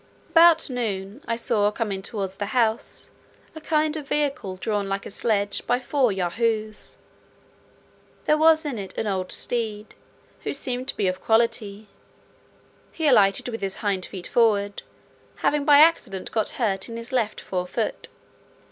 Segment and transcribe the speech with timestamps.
[0.31, 3.11] About noon, I saw coming towards the house
[3.53, 6.97] a kind of vehicle drawn like a sledge by four Yahoos.
[8.25, 9.93] There was in it an old steed,
[10.39, 11.87] who seemed to be of quality;
[12.91, 14.81] he alighted with his hind feet forward,
[15.35, 18.07] having by accident got a hurt in his left fore foot.